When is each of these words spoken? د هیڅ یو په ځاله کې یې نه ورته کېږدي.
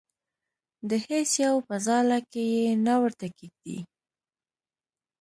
د 0.89 0.91
هیڅ 1.07 1.31
یو 1.45 1.55
په 1.67 1.75
ځاله 1.85 2.19
کې 2.31 2.43
یې 2.55 2.67
نه 2.85 2.93
ورته 3.01 3.27
کېږدي. 3.37 3.79